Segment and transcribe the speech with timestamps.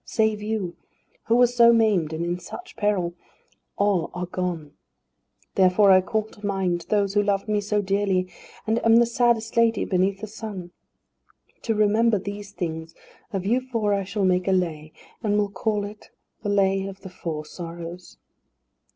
[0.03, 0.77] Save you
[1.25, 3.13] who were so maimed and in such peril
[3.77, 4.73] all are gone.
[5.53, 8.27] Therefore I call to mind those who loved me so dearly,
[8.65, 10.71] and am the saddest lady beneath the sun.
[11.61, 12.95] To remember these things,
[13.31, 14.91] of you four I shall make a Lay,
[15.21, 16.09] and will call it
[16.41, 18.17] the Lay of the Four Sorrows."